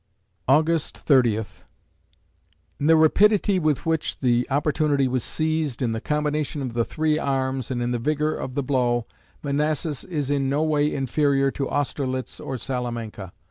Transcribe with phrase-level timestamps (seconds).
[0.47, 1.61] August Thirtieth
[2.79, 7.19] In the rapidity with which the opportunity was seized, in the combination of the three
[7.19, 9.05] arms, and in the vigor of the blow,
[9.43, 13.31] Manassas is in no way inferior to Austerlitz or Salamanca.